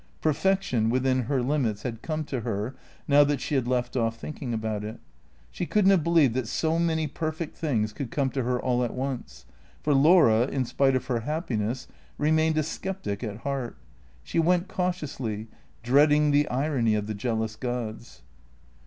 [0.19, 2.73] Perfection, within her limits, had come to her,
[3.07, 4.99] now that she had left off thinking about it.
[5.51, 8.95] She could n't have believed that so many perfect things could come to her at
[8.95, 9.45] once.
[9.83, 11.87] For Laura, in spite of her happiness,
[12.17, 13.77] remained a sceptic at heart.
[14.23, 15.49] She went cautiously,
[15.83, 18.23] dreading the irony of the jealous gods.